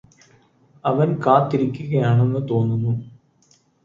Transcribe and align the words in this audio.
അവന് 0.85 1.15
കാത്തിരിക്കുകയാണെന്ന് 1.25 2.41
തോന്നുന്നു 2.49 2.93